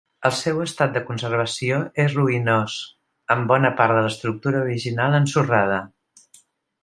El 0.27 0.31
seu 0.35 0.59
estat 0.61 0.93
de 0.93 1.01
conservació 1.09 1.75
és 2.05 2.15
ruïnós, 2.19 2.77
amb 3.35 3.53
bona 3.53 3.71
part 3.81 3.97
de 3.97 4.03
l'estructura 4.07 4.61
original 4.69 5.19
ensorrada. 5.19 5.77